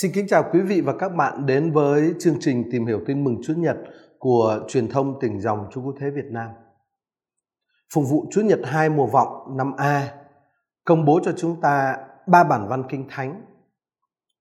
[0.00, 3.24] Xin kính chào quý vị và các bạn đến với chương trình tìm hiểu tin
[3.24, 3.76] mừng Chúa Nhật
[4.18, 6.50] của truyền thông tỉnh dòng Chúa Quốc Thế Việt Nam.
[7.94, 10.14] Phục vụ Chúa Nhật 2 mùa vọng năm A
[10.84, 11.96] công bố cho chúng ta
[12.26, 13.42] ba bản văn kinh thánh.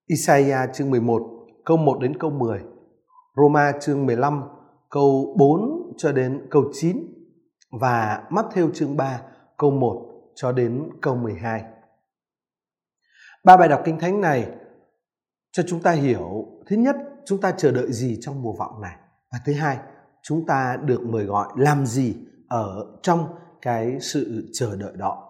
[0.07, 1.21] Isaiah chương 11
[1.65, 2.59] câu 1 đến câu 10,
[3.35, 4.43] Roma chương 15
[4.89, 6.97] câu 4 cho đến câu 9
[7.81, 9.21] và Matthew chương 3
[9.57, 11.63] câu 1 cho đến câu 12.
[13.43, 14.47] Ba bài đọc kinh thánh này
[15.53, 18.95] cho chúng ta hiểu thứ nhất chúng ta chờ đợi gì trong mùa vọng này
[19.31, 19.77] và thứ hai
[20.21, 22.15] chúng ta được mời gọi làm gì
[22.47, 23.27] ở trong
[23.61, 25.29] cái sự chờ đợi đó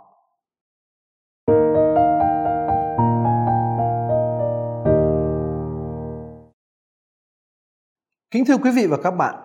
[8.31, 9.35] Kính thưa quý vị và các bạn,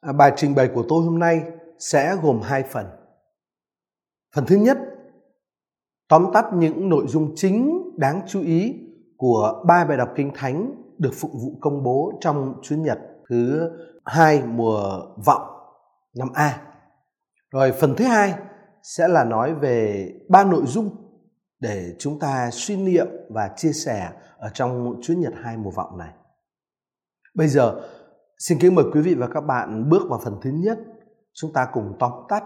[0.00, 1.42] à, bài trình bày của tôi hôm nay
[1.78, 2.86] sẽ gồm hai phần.
[4.34, 4.78] Phần thứ nhất,
[6.08, 8.87] tóm tắt những nội dung chính đáng chú ý
[9.18, 13.70] của ba bài đọc kinh thánh được phục vụ công bố trong Chúa Nhật thứ
[14.04, 15.42] hai mùa vọng
[16.16, 16.62] năm A.
[17.50, 18.34] Rồi phần thứ hai
[18.82, 20.90] sẽ là nói về ba nội dung
[21.60, 25.98] để chúng ta suy niệm và chia sẻ ở trong Chúa Nhật hai mùa vọng
[25.98, 26.12] này.
[27.34, 27.80] Bây giờ
[28.38, 30.78] xin kính mời quý vị và các bạn bước vào phần thứ nhất,
[31.32, 32.44] chúng ta cùng tóm tắt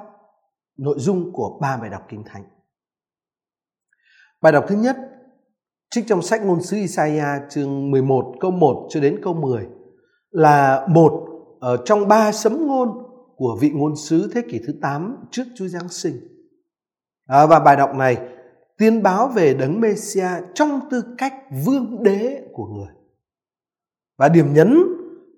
[0.78, 2.44] nội dung của ba bài đọc kinh thánh.
[4.42, 4.96] Bài đọc thứ nhất
[5.94, 9.66] trích trong sách ngôn sứ Isaiah chương 11 câu 1 cho đến câu 10
[10.30, 11.12] là một
[11.60, 12.88] ở trong ba sấm ngôn
[13.36, 16.14] của vị ngôn sứ thế kỷ thứ 8 trước Chúa Giáng sinh.
[17.26, 18.16] À, và bài đọc này
[18.78, 22.94] tiên báo về đấng Messia trong tư cách vương đế của người.
[24.18, 24.78] Và điểm nhấn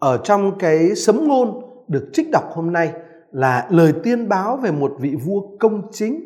[0.01, 2.93] ở trong cái sấm ngôn được trích đọc hôm nay
[3.33, 6.21] là lời tiên báo về một vị vua công chính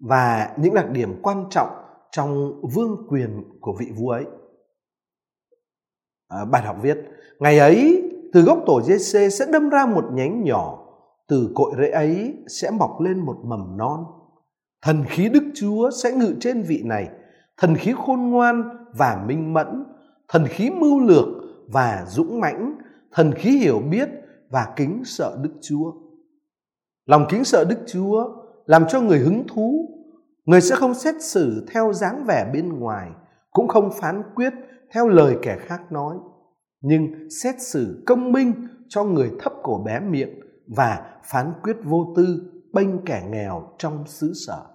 [0.00, 1.81] và những đặc điểm quan trọng
[2.12, 4.24] trong vương quyền của vị vua ấy.
[6.28, 6.98] À, bài học viết,
[7.38, 10.78] ngày ấy từ gốc tổ Giê-xê sẽ đâm ra một nhánh nhỏ,
[11.28, 14.04] từ cội rễ ấy sẽ mọc lên một mầm non.
[14.82, 17.08] Thần khí Đức Chúa sẽ ngự trên vị này,
[17.56, 18.62] thần khí khôn ngoan
[18.98, 19.84] và minh mẫn,
[20.28, 21.28] thần khí mưu lược
[21.68, 22.78] và dũng mãnh,
[23.12, 24.08] thần khí hiểu biết
[24.50, 25.92] và kính sợ Đức Chúa.
[27.06, 28.28] Lòng kính sợ Đức Chúa
[28.66, 29.91] làm cho người hứng thú
[30.44, 33.10] Người sẽ không xét xử theo dáng vẻ bên ngoài,
[33.50, 34.52] cũng không phán quyết
[34.94, 36.16] theo lời kẻ khác nói,
[36.80, 38.52] nhưng xét xử công minh
[38.88, 40.40] cho người thấp cổ bé miệng
[40.76, 44.66] và phán quyết vô tư bênh kẻ nghèo trong xứ sở.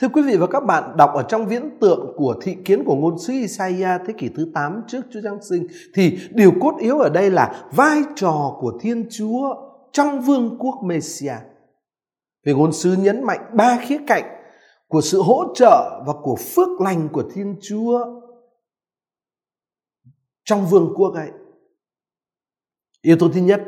[0.00, 2.94] Thưa quý vị và các bạn, đọc ở trong viễn tượng của thị kiến của
[2.94, 6.98] ngôn sứ Isaiah thế kỷ thứ 8 trước Chúa Giáng sinh thì điều cốt yếu
[6.98, 9.54] ở đây là vai trò của Thiên Chúa
[9.92, 11.38] trong vương quốc Messiah.
[12.44, 14.24] Vì ngôn sứ nhấn mạnh ba khía cạnh
[14.88, 18.20] của sự hỗ trợ và của phước lành của Thiên Chúa
[20.44, 21.30] trong vương quốc ấy.
[23.02, 23.62] Yếu tố thứ nhất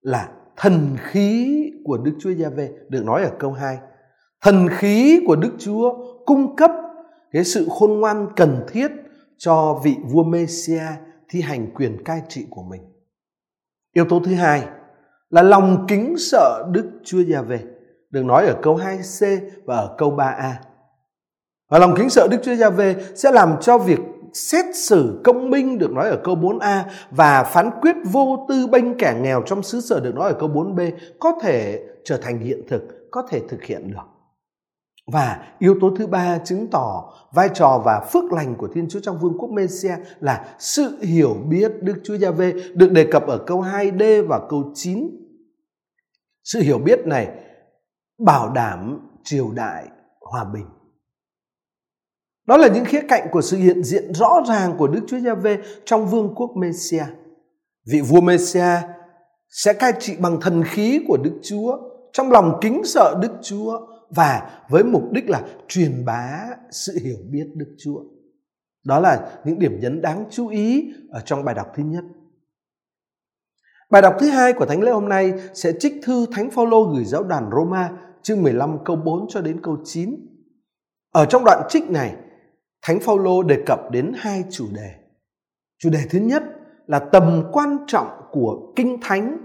[0.00, 3.78] là thần khí của Đức Chúa Giê-hê được nói ở câu 2.
[4.40, 6.70] Thần khí của Đức Chúa cung cấp
[7.32, 8.90] cái sự khôn ngoan cần thiết
[9.38, 10.82] cho vị vua Messia
[11.28, 12.82] thi hành quyền cai trị của mình.
[13.92, 14.68] Yếu tố thứ hai
[15.30, 17.58] là lòng kính sợ Đức Chúa Giê-hê
[18.10, 20.52] được nói ở câu 2C và ở câu 3A.
[21.70, 24.00] Và lòng kính sợ Đức Chúa Giê-hê sẽ làm cho việc
[24.32, 28.98] xét xử công minh được nói ở câu 4A và phán quyết vô tư bênh
[28.98, 30.90] kẻ nghèo trong xứ sở được nói ở câu 4B
[31.20, 34.02] có thể trở thành hiện thực, có thể thực hiện được.
[35.12, 39.00] Và yếu tố thứ ba chứng tỏ vai trò và phước lành của Thiên Chúa
[39.00, 43.38] trong Vương quốc Messia là sự hiểu biết Đức Chúa Giê-hê được đề cập ở
[43.46, 45.10] câu 2D và câu 9.
[46.44, 47.28] Sự hiểu biết này
[48.24, 49.88] bảo đảm triều đại
[50.20, 50.66] hòa bình.
[52.46, 55.58] Đó là những khía cạnh của sự hiện diện rõ ràng của Đức Chúa Giê-hê
[55.84, 57.04] trong vương quốc Mêsia.
[57.86, 58.82] Vị vua Mêsia
[59.48, 61.78] sẽ cai trị bằng thần khí của Đức Chúa,
[62.12, 63.80] trong lòng kính sợ Đức Chúa
[64.16, 68.00] và với mục đích là truyền bá sự hiểu biết Đức Chúa.
[68.84, 72.04] Đó là những điểm nhấn đáng chú ý ở trong bài đọc thứ nhất.
[73.90, 77.04] Bài đọc thứ hai của Thánh lễ hôm nay sẽ trích thư Thánh Phaolô gửi
[77.04, 77.90] giáo đoàn Roma
[78.22, 80.26] chương 15 câu 4 cho đến câu 9.
[81.12, 82.16] Ở trong đoạn trích này,
[82.82, 84.90] Thánh Phaolô đề cập đến hai chủ đề.
[85.78, 86.42] Chủ đề thứ nhất
[86.86, 89.38] là tầm quan trọng của kinh thánh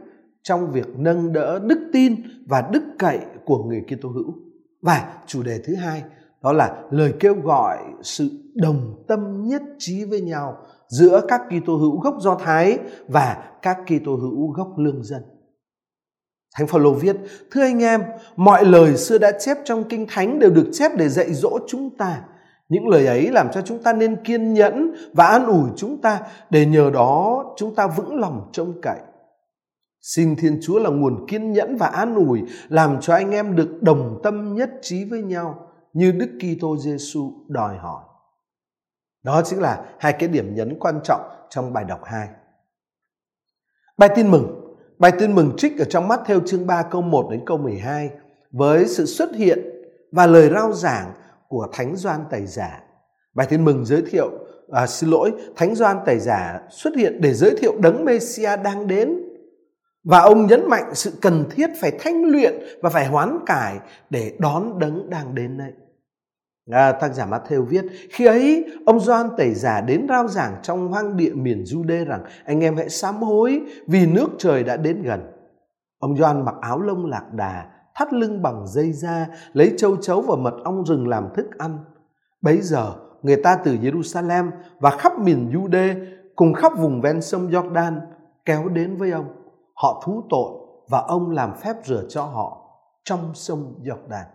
[0.43, 2.15] trong việc nâng đỡ đức tin
[2.47, 4.33] và đức cậy của người Kitô hữu.
[4.81, 6.03] Và chủ đề thứ hai
[6.43, 10.57] đó là lời kêu gọi sự đồng tâm nhất trí với nhau
[10.87, 15.21] giữa các Kitô hữu gốc Do Thái và các Kitô hữu gốc lương dân.
[16.55, 17.15] Thánh Phaolô viết:
[17.51, 18.03] "Thưa anh em,
[18.35, 21.97] mọi lời xưa đã chép trong kinh thánh đều được chép để dạy dỗ chúng
[21.97, 22.21] ta,
[22.69, 26.21] những lời ấy làm cho chúng ta nên kiên nhẫn và an ủi chúng ta
[26.49, 28.99] để nhờ đó chúng ta vững lòng trông cậy.
[30.01, 33.81] Xin Thiên Chúa là nguồn kiên nhẫn và an ủi làm cho anh em được
[33.81, 38.03] đồng tâm nhất trí với nhau như Đức Kitô Giêsu đòi hỏi.
[39.23, 42.27] Đó chính là hai cái điểm nhấn quan trọng trong bài đọc 2.
[43.97, 44.64] Bài tin mừng
[44.99, 48.09] Bài tin mừng trích ở trong mắt theo chương 3 câu 1 đến câu 12
[48.51, 49.59] với sự xuất hiện
[50.11, 51.13] và lời rao giảng
[51.47, 52.81] của Thánh Doan Tẩy Giả.
[53.33, 54.31] Bài tin mừng giới thiệu,
[54.71, 58.87] à, xin lỗi, Thánh Doan Tẩy Giả xuất hiện để giới thiệu đấng Messia đang
[58.87, 59.19] đến.
[60.03, 64.35] Và ông nhấn mạnh sự cần thiết phải thanh luyện và phải hoán cải để
[64.39, 65.71] đón đấng đang đến đây.
[66.71, 70.87] À, tác giả Matthew viết khi ấy ông Gioan tẩy giả đến rao giảng trong
[70.87, 75.01] hoang địa miền Jude rằng anh em hãy sám hối vì nước trời đã đến
[75.01, 75.21] gần.
[75.99, 77.65] Ông Gioan mặc áo lông lạc đà,
[77.95, 81.77] thắt lưng bằng dây da, lấy châu chấu và mật ong rừng làm thức ăn.
[82.41, 87.49] Bấy giờ người ta từ Jerusalem và khắp miền Jude cùng khắp vùng ven sông
[87.49, 87.99] Jordan
[88.45, 89.25] kéo đến với ông.
[89.73, 90.51] Họ thú tội
[90.89, 92.71] và ông làm phép rửa cho họ
[93.03, 94.34] trong sông Jordan.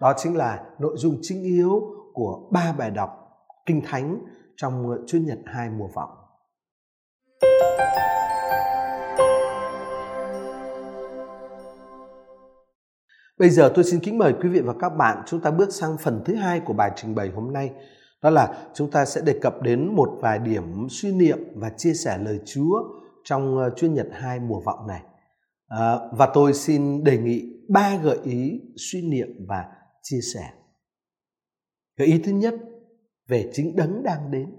[0.00, 1.82] Đó chính là nội dung chính yếu
[2.12, 3.10] của ba bài đọc
[3.66, 4.18] Kinh Thánh
[4.56, 6.10] trong Chúa Nhật hai mùa vọng.
[13.38, 15.96] Bây giờ tôi xin kính mời quý vị và các bạn chúng ta bước sang
[15.98, 17.70] phần thứ hai của bài trình bày hôm nay.
[18.22, 21.92] Đó là chúng ta sẽ đề cập đến một vài điểm suy niệm và chia
[21.94, 22.82] sẻ lời Chúa
[23.24, 25.02] trong ờ, chuyên Chúa Nhật hai mùa vọng này.
[25.68, 29.64] À, và tôi xin đề nghị ba gợi ý suy niệm và
[30.02, 30.52] chia sẻ.
[31.96, 32.54] Cái ý thứ nhất
[33.28, 34.56] về chính đấng đang đến.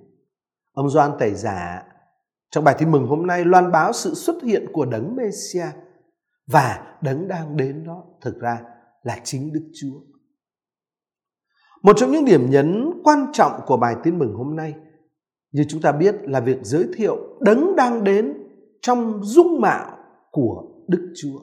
[0.71, 1.83] Ông Doan Tẩy Giả
[2.51, 5.65] trong bài tin mừng hôm nay loan báo sự xuất hiện của đấng Messia
[6.47, 8.61] và đấng đang đến đó, thực ra
[9.03, 9.99] là chính Đức Chúa.
[11.81, 14.75] Một trong những điểm nhấn quan trọng của bài tin mừng hôm nay,
[15.51, 18.33] như chúng ta biết, là việc giới thiệu đấng đang đến
[18.81, 19.97] trong dung mạo
[20.31, 21.39] của Đức Chúa.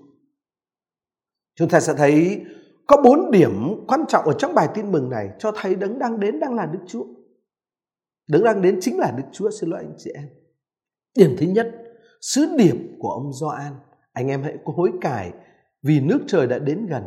[1.55, 2.45] Chúng ta sẽ thấy
[2.89, 6.21] có bốn điểm quan trọng ở trong bài tin mừng này cho thấy đấng đang
[6.21, 7.05] đến đang là Đức Chúa.
[8.29, 10.29] Đấng đang đến chính là Đức Chúa, xin lỗi anh chị em.
[11.19, 11.75] Điểm thứ nhất,
[12.21, 13.73] sứ điệp của ông Gioan,
[14.13, 15.33] anh em hãy có hối cải
[15.83, 17.03] vì nước trời đã đến gần.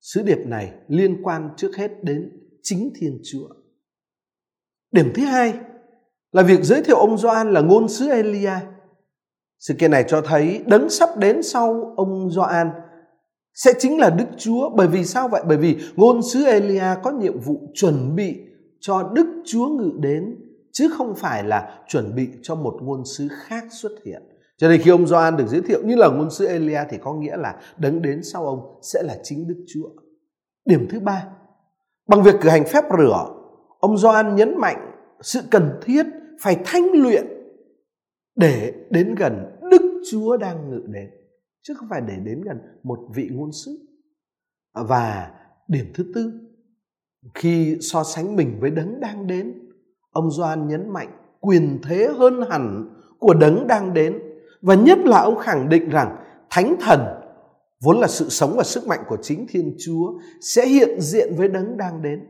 [0.00, 2.30] Sứ điệp này liên quan trước hết đến
[2.62, 3.48] chính Thiên Chúa.
[4.92, 5.54] Điểm thứ hai
[6.32, 8.54] là việc giới thiệu ông Gioan là ngôn sứ Elia.
[9.58, 12.70] Sự kiện này cho thấy đấng sắp đến sau ông Gioan
[13.64, 14.70] sẽ chính là Đức Chúa.
[14.70, 15.42] Bởi vì sao vậy?
[15.48, 18.36] Bởi vì ngôn sứ Elia có nhiệm vụ chuẩn bị
[18.80, 20.36] cho Đức Chúa ngự đến
[20.72, 24.22] chứ không phải là chuẩn bị cho một ngôn sứ khác xuất hiện.
[24.56, 27.14] Cho nên khi ông Gioan được giới thiệu như là ngôn sứ Elia thì có
[27.14, 29.88] nghĩa là đấng đến sau ông sẽ là chính Đức Chúa.
[30.64, 31.26] Điểm thứ ba,
[32.08, 33.26] bằng việc cử hành phép rửa,
[33.80, 36.06] ông Gioan nhấn mạnh sự cần thiết
[36.40, 37.26] phải thanh luyện
[38.36, 41.10] để đến gần Đức Chúa đang ngự đến
[41.62, 43.78] chứ không phải để đến gần một vị ngôn sứ.
[44.74, 45.30] Và
[45.68, 46.32] điểm thứ tư,
[47.34, 49.54] khi so sánh mình với đấng đang đến,
[50.10, 54.18] ông doan nhấn mạnh quyền thế hơn hẳn của đấng đang đến.
[54.62, 56.16] Và nhất là ông khẳng định rằng
[56.50, 57.00] thánh thần,
[57.80, 61.48] vốn là sự sống và sức mạnh của chính thiên chúa, sẽ hiện diện với
[61.48, 62.20] đấng đang đến.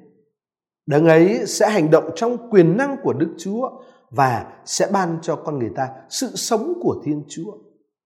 [0.87, 3.71] Đấng ấy sẽ hành động trong quyền năng của đức chúa
[4.11, 7.53] và sẽ ban cho con người ta sự sống của thiên chúa.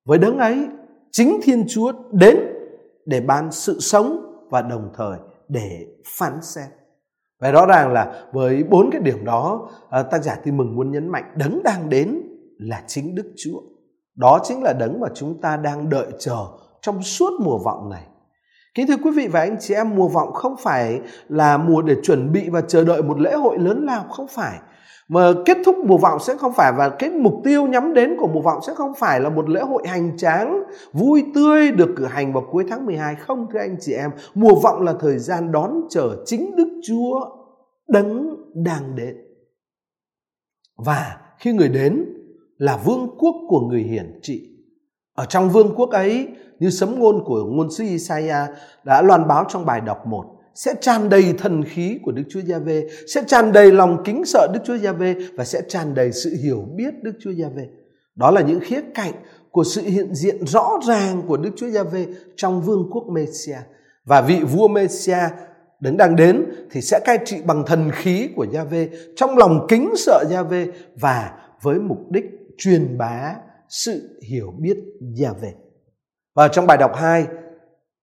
[0.05, 0.67] Với đấng ấy
[1.17, 2.37] chính Thiên Chúa đến
[3.05, 5.17] để ban sự sống và đồng thời
[5.47, 5.85] để
[6.19, 6.67] phán xét.
[7.41, 10.91] Và rõ ràng là với bốn cái điểm đó, ờ, tác giả tin mừng muốn
[10.91, 12.21] nhấn mạnh đấng đang đến
[12.57, 13.61] là chính Đức Chúa.
[14.15, 16.45] Đó chính là đấng mà chúng ta đang đợi chờ
[16.81, 18.03] trong suốt mùa vọng này.
[18.73, 21.95] Kính thưa quý vị và anh chị em, mùa vọng không phải là mùa để
[22.03, 24.59] chuẩn bị và chờ đợi một lễ hội lớn lao, không phải
[25.07, 28.27] mà kết thúc mùa vọng sẽ không phải và cái mục tiêu nhắm đến của
[28.27, 32.05] mùa vọng sẽ không phải là một lễ hội hành tráng vui tươi được cử
[32.05, 35.51] hành vào cuối tháng 12 không, thưa anh chị em, mùa vọng là thời gian
[35.51, 37.19] đón chờ chính Đức Chúa
[37.87, 39.15] đấng đang đến.
[40.77, 42.05] Và khi người đến
[42.57, 44.49] là vương quốc của người hiển trị.
[45.15, 46.27] Ở trong vương quốc ấy,
[46.59, 48.49] như sấm ngôn của ngôn sứ Isaiah
[48.83, 52.41] đã loan báo trong bài đọc 1 sẽ tràn đầy thần khí của Đức Chúa
[52.41, 56.35] Giê-vê, sẽ tràn đầy lòng kính sợ Đức Chúa Giê-vê và sẽ tràn đầy sự
[56.43, 57.67] hiểu biết Đức Chúa Giê-vê.
[58.15, 59.13] Đó là những khía cạnh
[59.51, 63.57] của sự hiện diện rõ ràng của Đức Chúa Giê-vê trong vương quốc Mêsia.
[64.05, 65.29] Và vị vua Mêsia
[65.79, 69.93] đến đang đến thì sẽ cai trị bằng thần khí của Giê-vê trong lòng kính
[69.97, 71.31] sợ Giê-vê và
[71.61, 72.25] với mục đích
[72.57, 73.35] truyền bá
[73.69, 74.77] sự hiểu biết
[75.17, 75.51] Giê-vê.
[76.35, 77.25] Và trong bài đọc 2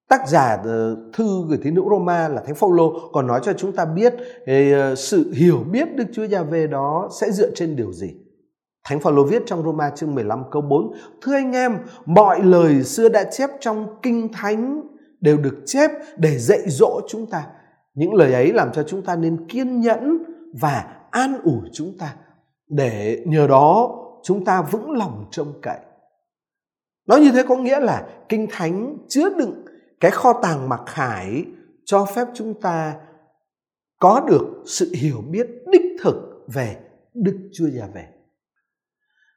[0.08, 3.72] tác giả ờ, thư gửi tín hữu Roma là Thánh Phaolô còn nói cho chúng
[3.72, 4.14] ta biết
[4.46, 8.10] ờ, sự hiểu biết Đức Chúa Giêsu đó sẽ dựa trên điều gì.
[8.84, 10.92] Thánh Phaolô viết trong Roma chương 15 câu 4:
[11.22, 14.82] Thưa anh em, mọi lời xưa đã chép trong kinh thánh
[15.20, 17.46] đều được chép để dạy dỗ chúng ta.
[17.94, 20.18] Những lời ấy làm cho chúng ta nên kiên nhẫn
[20.60, 22.14] và an ủi chúng ta
[22.68, 25.78] để nhờ đó chúng ta vững lòng trông cậy.
[27.06, 29.64] Nói như thế có nghĩa là kinh thánh chứa đựng
[30.02, 31.44] cái kho tàng mặc khải
[31.84, 32.94] cho phép chúng ta
[34.00, 36.76] có được sự hiểu biết đích thực về
[37.14, 38.08] Đức Chúa Già-về.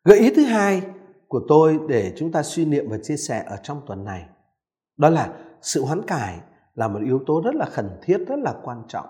[0.03, 0.81] Gợi ý thứ hai
[1.27, 4.25] của tôi để chúng ta suy niệm và chia sẻ ở trong tuần này
[4.97, 6.39] đó là sự hoán cải
[6.75, 9.07] là một yếu tố rất là khẩn thiết, rất là quan trọng.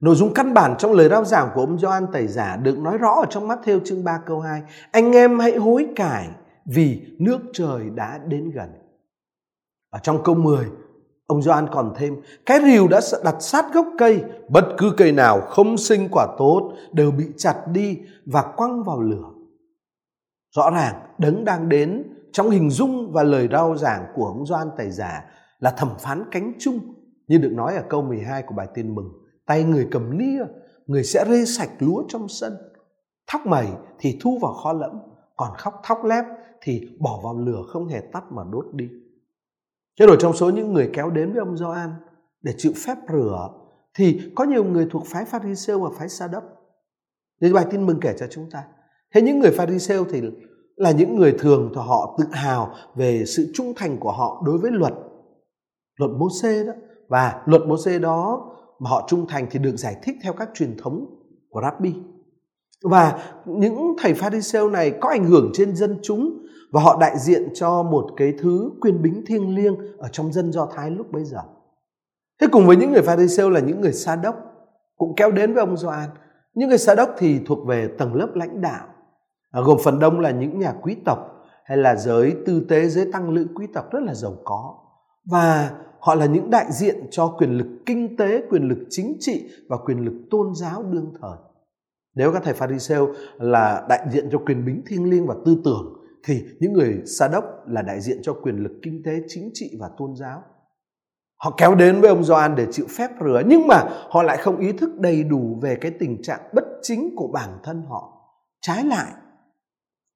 [0.00, 2.98] Nội dung căn bản trong lời rao giảng của ông Gioan Tẩy Giả được nói
[2.98, 4.62] rõ ở trong Matthew chương 3 câu 2.
[4.90, 6.28] Anh em hãy hối cải
[6.64, 8.81] vì nước trời đã đến gần.
[9.92, 10.66] Ở trong câu 10,
[11.26, 15.40] ông Gioan còn thêm, cái rìu đã đặt sát gốc cây, bất cứ cây nào
[15.40, 19.30] không sinh quả tốt đều bị chặt đi và quăng vào lửa.
[20.56, 24.68] Rõ ràng, đấng đang đến trong hình dung và lời rao giảng của ông Doan
[24.76, 25.24] tài Giả
[25.58, 26.78] là thẩm phán cánh chung
[27.28, 29.12] như được nói ở câu 12 của bài tin mừng.
[29.46, 30.44] Tay người cầm nia,
[30.86, 32.52] người sẽ rê sạch lúa trong sân.
[33.32, 33.66] Thóc mẩy
[33.98, 34.92] thì thu vào kho lẫm,
[35.36, 36.24] còn khóc thóc lép
[36.62, 38.88] thì bỏ vào lửa không hề tắt mà đốt đi.
[40.00, 41.90] Thế rồi trong số những người kéo đến với ông Gioan
[42.42, 43.48] để chịu phép rửa,
[43.94, 46.44] thì có nhiều người thuộc phái Pharisee và phái Sa đốc.
[47.40, 48.64] Thì bài tin mừng kể cho chúng ta.
[49.14, 50.22] Thế những người Pharisee thì
[50.76, 54.58] là những người thường thì họ tự hào về sự trung thành của họ đối
[54.58, 54.92] với luật
[55.96, 56.72] luật mô xê đó
[57.08, 60.48] và luật mô xê đó mà họ trung thành thì được giải thích theo các
[60.54, 61.06] truyền thống
[61.50, 61.94] của Rabbi.
[62.82, 66.41] Và những thầy Pharisee này có ảnh hưởng trên dân chúng
[66.72, 70.52] và họ đại diện cho một cái thứ quyền bính thiêng liêng ở trong dân
[70.52, 71.40] Do Thái lúc bấy giờ.
[72.40, 74.36] Thế cùng với những người Pharisêu là những người Sa đốc
[74.96, 76.08] cũng kéo đến với ông Gioan.
[76.54, 78.86] Những người Sa đốc thì thuộc về tầng lớp lãnh đạo,
[79.50, 81.18] à, gồm phần đông là những nhà quý tộc
[81.64, 84.74] hay là giới tư tế, giới tăng lữ quý tộc rất là giàu có.
[85.24, 89.50] Và họ là những đại diện cho quyền lực kinh tế, quyền lực chính trị
[89.68, 91.36] và quyền lực tôn giáo đương thời.
[92.14, 96.01] Nếu các thầy Pharisêu là đại diện cho quyền bính thiêng liêng và tư tưởng
[96.24, 99.76] thì những người Sa đốc là đại diện cho quyền lực kinh tế, chính trị
[99.80, 100.42] và tôn giáo.
[101.36, 104.58] Họ kéo đến với ông Gioan để chịu phép rửa nhưng mà họ lại không
[104.58, 108.12] ý thức đầy đủ về cái tình trạng bất chính của bản thân họ.
[108.60, 109.12] Trái lại,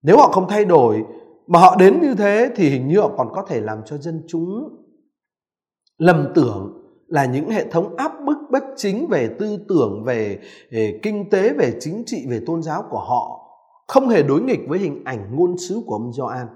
[0.03, 1.05] nếu họ không thay đổi
[1.47, 4.25] mà họ đến như thế thì hình như họ còn có thể làm cho dân
[4.29, 4.69] chúng
[5.99, 10.39] lầm tưởng là những hệ thống áp bức bất chính về tư tưởng về,
[10.71, 13.46] về kinh tế về chính trị về tôn giáo của họ
[13.87, 16.47] không hề đối nghịch với hình ảnh ngôn sứ của ông Gioan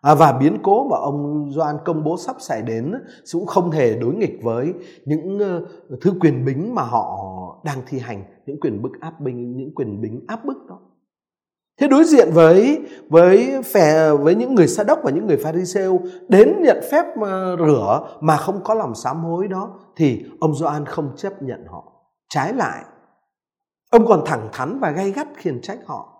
[0.00, 2.92] à, và biến cố mà ông Gioan công bố sắp xảy đến
[3.32, 4.72] cũng không hề đối nghịch với
[5.04, 7.22] những uh, thứ quyền bính mà họ
[7.64, 10.78] đang thi hành những quyền bức áp binh những quyền bính áp bức đó
[11.80, 16.00] Thế đối diện với với phè với những người sa đốc và những người pharisêu
[16.28, 20.86] đến nhận phép ờ, rửa mà không có lòng sám hối đó thì ông Gioan
[20.86, 21.92] không chấp nhận họ.
[22.28, 22.84] Trái lại,
[23.90, 26.15] ông còn thẳng thắn và gay gắt khiển trách họ.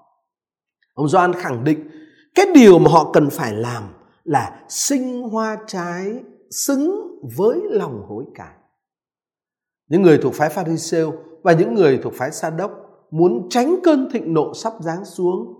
[0.96, 1.90] Ông doan khẳng định,
[2.34, 3.82] cái điều mà họ cần phải làm
[4.24, 8.54] là sinh hoa trái xứng với lòng hối cải.
[9.88, 11.12] Những người thuộc phái Pharisêu
[11.42, 12.70] và những người thuộc phái Sa đốc
[13.10, 15.54] muốn tránh cơn thịnh nộ sắp giáng xuống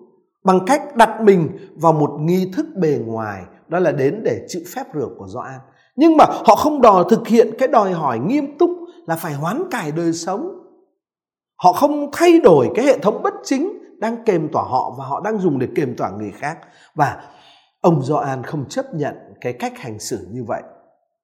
[0.45, 4.62] bằng cách đặt mình vào một nghi thức bề ngoài, đó là đến để chịu
[4.75, 5.61] phép rửa của Gioan.
[5.97, 8.71] Nhưng mà họ không đòi thực hiện cái đòi hỏi nghiêm túc
[9.07, 10.62] là phải hoán cải đời sống.
[11.57, 15.21] Họ không thay đổi cái hệ thống bất chính đang kềm tỏa họ và họ
[15.21, 16.59] đang dùng để kềm tỏa người khác.
[16.95, 17.23] Và
[17.81, 20.62] ông Gioan không chấp nhận cái cách hành xử như vậy.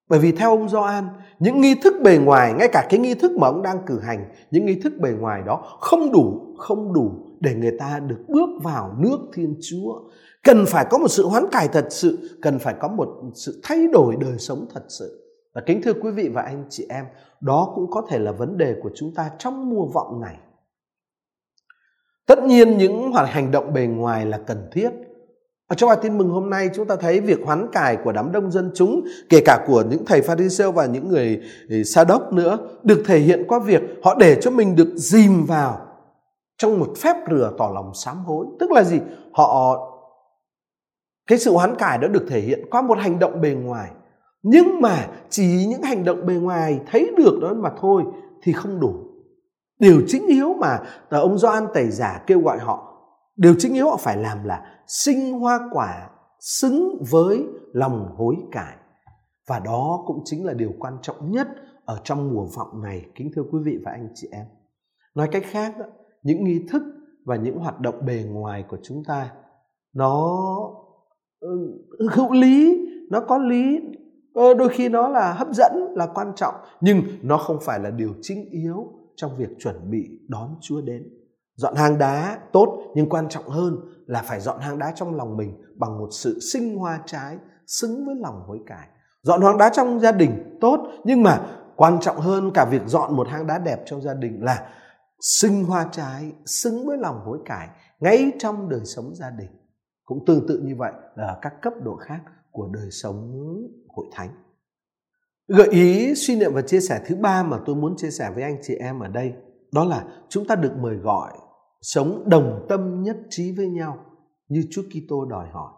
[0.08, 3.32] Bởi vì theo ông Gioan, những nghi thức bề ngoài, ngay cả cái nghi thức
[3.40, 7.10] mà ông đang cử hành, những nghi thức bề ngoài đó không đủ, không đủ
[7.40, 10.00] để người ta được bước vào nước Thiên Chúa.
[10.42, 13.88] Cần phải có một sự hoán cải thật sự, cần phải có một sự thay
[13.92, 15.38] đổi đời sống thật sự.
[15.54, 17.04] Và kính thưa quý vị và anh chị em,
[17.40, 20.36] đó cũng có thể là vấn đề của chúng ta trong mùa vọng này.
[22.32, 24.90] Tất nhiên những hoạt hành động bề ngoài là cần thiết,
[25.68, 28.32] ở trong bài tin mừng hôm nay chúng ta thấy việc hoán cải của đám
[28.32, 32.32] đông dân chúng, kể cả của những thầy Pharisêu và những người ừ, Sa đốc
[32.32, 35.86] nữa, được thể hiện qua việc họ để cho mình được dìm vào
[36.58, 38.46] trong một phép rửa tỏ lòng sám hối.
[38.60, 39.00] Tức là gì?
[39.32, 39.78] Họ
[41.26, 43.90] cái sự hoán cải đã được thể hiện qua một hành động bề ngoài.
[44.42, 48.02] Nhưng mà chỉ những hành động bề ngoài thấy được đó mà thôi
[48.42, 49.11] thì không đủ.
[49.82, 52.92] Điều chính yếu mà ông Gioan tẩy giả kêu gọi họ,
[53.36, 56.10] điều chính yếu họ phải làm là sinh hoa quả
[56.40, 58.76] xứng với lòng hối cải.
[59.48, 61.48] Và đó cũng chính là điều quan trọng nhất
[61.84, 64.46] ở trong mùa vọng này, kính thưa quý vị và anh chị em.
[65.14, 65.74] Nói cách khác
[66.22, 66.82] những nghi thức
[67.24, 69.30] và những hoạt động bề ngoài của chúng ta,
[69.94, 70.38] nó
[71.40, 71.48] ừ,
[72.12, 73.80] hữu lý, nó có lý
[74.34, 77.90] ờ, đôi khi nó là hấp dẫn, là quan trọng, nhưng nó không phải là
[77.90, 81.02] điều chính yếu trong việc chuẩn bị đón chúa đến.
[81.54, 83.76] Dọn hang đá tốt, nhưng quan trọng hơn
[84.06, 87.36] là phải dọn hang đá trong lòng mình bằng một sự sinh hoa trái,
[87.66, 88.88] xứng với lòng hối cải.
[89.22, 93.16] Dọn hang đá trong gia đình tốt, nhưng mà quan trọng hơn cả việc dọn
[93.16, 94.68] một hang đá đẹp trong gia đình là
[95.20, 97.68] sinh hoa trái, xứng với lòng hối cải
[98.00, 99.50] ngay trong đời sống gia đình.
[100.04, 103.32] Cũng tương tự như vậy là các cấp độ khác của đời sống
[103.88, 104.30] hội thánh
[105.56, 108.42] gợi ý suy niệm và chia sẻ thứ ba mà tôi muốn chia sẻ với
[108.42, 109.32] anh chị em ở đây
[109.72, 111.32] đó là chúng ta được mời gọi
[111.82, 114.04] sống đồng tâm nhất trí với nhau
[114.48, 115.72] như Chúa Kitô đòi hỏi.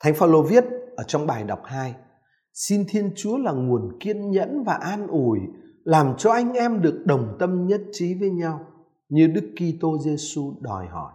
[0.00, 0.64] Thánh Phaolô viết
[0.96, 1.94] ở trong bài đọc 2,
[2.52, 5.38] xin Thiên Chúa là nguồn kiên nhẫn và an ủi,
[5.84, 8.60] làm cho anh em được đồng tâm nhất trí với nhau
[9.08, 11.12] như Đức Kitô Giêsu đòi hỏi.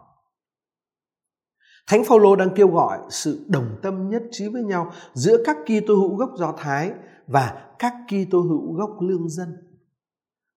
[1.88, 5.96] Thánh Phaolô đang kêu gọi sự đồng tâm nhất trí với nhau giữa các Kitô
[5.96, 6.92] hữu gốc Do Thái
[7.28, 9.50] và các Kitô hữu gốc lương dân.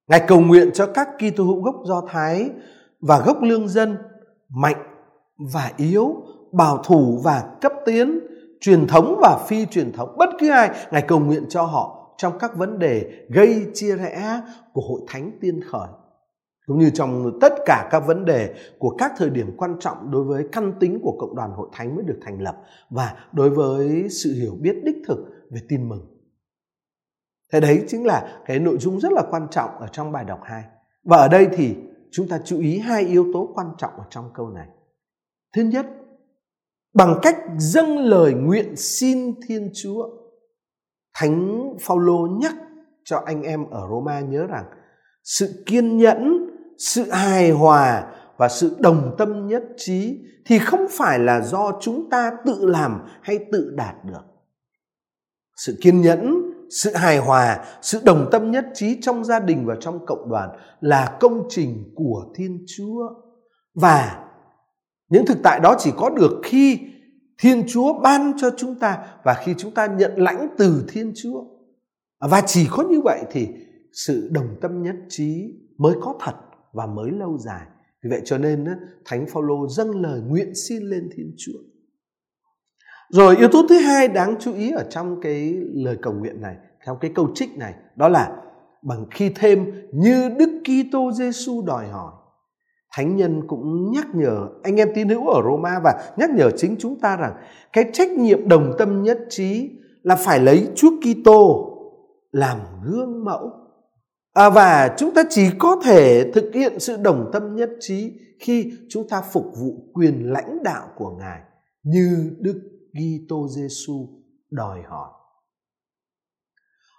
[0.09, 2.51] Ngài cầu nguyện cho các Kitô hữu gốc Do Thái
[3.01, 3.97] và gốc lương dân
[4.49, 4.87] mạnh
[5.53, 6.15] và yếu,
[6.53, 8.21] bảo thủ và cấp tiến,
[8.61, 12.39] truyền thống và phi truyền thống, bất cứ ai, Ngài cầu nguyện cho họ trong
[12.39, 14.41] các vấn đề gây chia rẽ
[14.73, 15.89] của hội thánh tiên khởi
[16.67, 20.25] cũng như trong tất cả các vấn đề của các thời điểm quan trọng đối
[20.25, 22.57] với căn tính của cộng đoàn hội thánh mới được thành lập
[22.91, 25.19] và đối với sự hiểu biết đích thực
[25.51, 26.17] về tin mừng.
[27.53, 30.41] Thế đấy chính là cái nội dung rất là quan trọng ở trong bài đọc
[30.45, 30.65] 2.
[31.05, 31.77] Và ở đây thì
[32.11, 34.69] chúng ta chú ý hai yếu tố quan trọng ở trong câu này.
[35.57, 35.87] Thứ nhất,
[36.95, 40.09] bằng cách dâng lời nguyện xin Thiên Chúa.
[41.15, 42.55] Thánh Phaolô nhắc
[43.05, 44.65] cho anh em ở Roma nhớ rằng
[45.25, 46.46] sự kiên nhẫn,
[46.79, 48.07] sự hài hòa
[48.37, 53.01] và sự đồng tâm nhất trí thì không phải là do chúng ta tự làm
[53.23, 54.23] hay tự đạt được.
[55.57, 56.37] Sự kiên nhẫn,
[56.71, 60.51] sự hài hòa, sự đồng tâm nhất trí trong gia đình và trong cộng đoàn
[60.81, 63.09] là công trình của Thiên Chúa.
[63.75, 64.25] Và
[65.09, 66.81] những thực tại đó chỉ có được khi
[67.39, 71.45] Thiên Chúa ban cho chúng ta và khi chúng ta nhận lãnh từ Thiên Chúa.
[72.21, 73.49] Và chỉ có như vậy thì
[73.93, 76.35] sự đồng tâm nhất trí mới có thật
[76.73, 77.67] và mới lâu dài.
[78.03, 78.67] Vì vậy cho nên
[79.05, 81.59] Thánh Phaolô dâng lời nguyện xin lên Thiên Chúa.
[83.09, 86.57] Rồi yếu tố thứ hai đáng chú ý ở trong cái lời cầu nguyện này,
[86.87, 88.43] theo cái câu trích này, đó là
[88.83, 92.13] bằng khi thêm như Đức Kitô Giêsu đòi hỏi.
[92.93, 96.77] Thánh nhân cũng nhắc nhở anh em tín hữu ở Roma và nhắc nhở chính
[96.79, 97.35] chúng ta rằng
[97.73, 99.71] cái trách nhiệm đồng tâm nhất trí
[100.03, 101.73] là phải lấy Chúa Kitô
[102.33, 103.51] làm gương mẫu.
[104.37, 108.73] À, và chúng ta chỉ có thể thực hiện sự đồng tâm nhất trí khi
[108.89, 111.41] chúng ta phục vụ quyền lãnh đạo của Ngài
[111.83, 112.61] như Đức
[112.93, 114.09] Kitô Giêsu
[114.51, 115.09] đòi hỏi.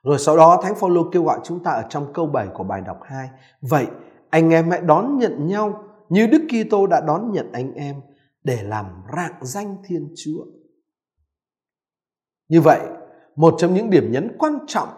[0.04, 2.82] Rồi sau đó Thánh Phaolô kêu gọi chúng ta ở trong câu 7 của bài
[2.86, 3.30] đọc 2.
[3.62, 3.88] Vậy
[4.30, 7.96] anh em hãy đón nhận nhau như Đức Kitô đã đón nhận anh em
[8.44, 10.46] để làm rạng danh Thiên Chúa.
[12.50, 12.82] Như vậy,
[13.36, 14.90] một trong những điểm nhấn quan trọng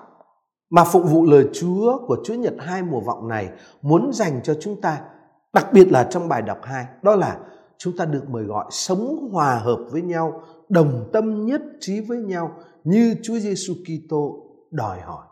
[0.69, 3.49] mà phục vụ lời Chúa của Chúa Nhật hai mùa vọng này
[3.81, 5.01] muốn dành cho chúng ta,
[5.53, 7.39] đặc biệt là trong bài đọc 2, đó là
[7.77, 12.17] chúng ta được mời gọi sống hòa hợp với nhau, đồng tâm nhất trí với
[12.17, 12.51] nhau
[12.83, 15.25] như Chúa Giêsu Kitô đòi hỏi.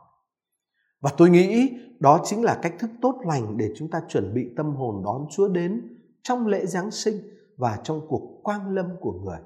[1.01, 4.49] Và tôi nghĩ đó chính là cách thức tốt lành để chúng ta chuẩn bị
[4.57, 7.15] tâm hồn đón Chúa đến trong lễ Giáng sinh
[7.57, 9.39] và trong cuộc quang lâm của người.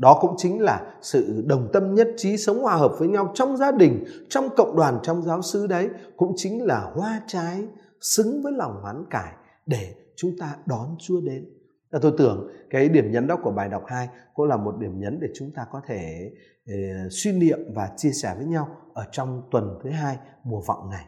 [0.00, 3.56] Đó cũng chính là sự đồng tâm nhất trí sống hòa hợp với nhau trong
[3.56, 5.88] gia đình, trong cộng đoàn, trong giáo sứ đấy.
[6.16, 7.64] Cũng chính là hoa trái
[8.00, 9.32] xứng với lòng hoán cải
[9.66, 11.44] để chúng ta đón Chúa đến.
[11.90, 15.00] Và tôi tưởng cái điểm nhấn đó của bài đọc 2 cũng là một điểm
[15.00, 16.30] nhấn để chúng ta có thể
[16.66, 16.74] eh,
[17.10, 21.04] suy niệm và chia sẻ với nhau ở trong tuần thứ hai mùa vọng này.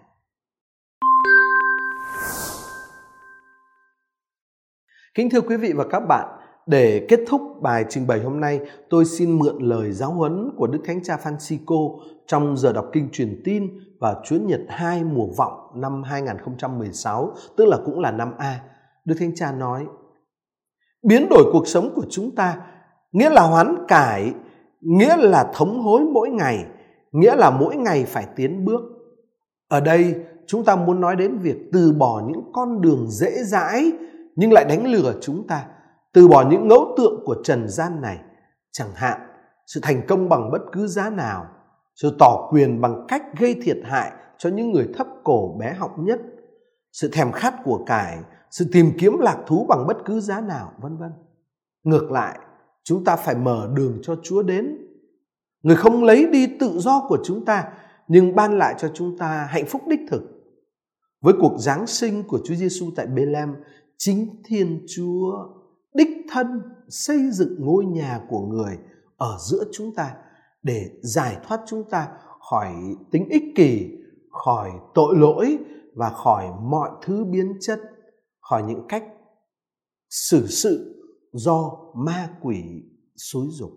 [5.15, 8.61] Kính thưa quý vị và các bạn, để kết thúc bài trình bày hôm nay,
[8.90, 13.09] tôi xin mượn lời giáo huấn của Đức Thánh Cha Francisco trong giờ đọc kinh
[13.12, 13.68] truyền tin
[14.01, 18.61] và Chúa Nhật 2 mùa vọng năm 2016, tức là cũng là năm A.
[19.05, 19.87] Đức Thánh Cha nói,
[21.03, 22.57] biến đổi cuộc sống của chúng ta,
[23.12, 24.33] nghĩa là hoán cải,
[24.81, 26.66] nghĩa là thống hối mỗi ngày,
[27.12, 28.81] nghĩa là mỗi ngày phải tiến bước.
[29.68, 30.14] Ở đây
[30.46, 33.92] chúng ta muốn nói đến việc từ bỏ những con đường dễ dãi
[34.37, 35.64] nhưng lại đánh lừa chúng ta
[36.12, 38.18] từ bỏ những ngẫu tượng của trần gian này
[38.72, 39.20] chẳng hạn
[39.66, 41.46] sự thành công bằng bất cứ giá nào
[41.94, 45.98] sự tỏ quyền bằng cách gây thiệt hại cho những người thấp cổ bé học
[45.98, 46.20] nhất,
[46.92, 48.18] sự thèm khát của cải,
[48.51, 51.12] sự tìm kiếm lạc thú bằng bất cứ giá nào, vân vân.
[51.85, 52.38] Ngược lại,
[52.85, 54.79] chúng ta phải mở đường cho Chúa đến.
[55.62, 57.72] Người không lấy đi tự do của chúng ta,
[58.09, 60.22] nhưng ban lại cho chúng ta hạnh phúc đích thực.
[61.20, 63.55] Với cuộc Giáng sinh của Chúa Giêsu tại Bethlehem,
[63.98, 65.33] chính Thiên Chúa
[65.95, 66.47] đích thân
[66.89, 68.79] xây dựng ngôi nhà của người
[69.17, 70.15] ở giữa chúng ta
[70.63, 72.09] để giải thoát chúng ta
[72.51, 72.75] khỏi
[73.11, 73.91] tính ích kỷ,
[74.31, 75.59] khỏi tội lỗi
[75.95, 77.81] và khỏi mọi thứ biến chất,
[78.41, 79.05] khỏi những cách
[80.11, 81.03] xử sự
[81.33, 82.63] do ma quỷ
[83.17, 83.71] xúi dục.